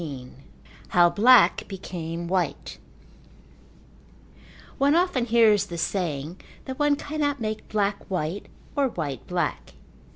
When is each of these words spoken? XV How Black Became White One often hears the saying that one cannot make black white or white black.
XV 0.01 0.29
How 0.87 1.11
Black 1.11 1.67
Became 1.67 2.27
White 2.27 2.79
One 4.79 4.95
often 4.95 5.25
hears 5.25 5.67
the 5.67 5.77
saying 5.77 6.41
that 6.65 6.79
one 6.79 6.95
cannot 6.95 7.39
make 7.39 7.69
black 7.69 8.09
white 8.09 8.47
or 8.75 8.87
white 8.87 9.27
black. 9.27 9.75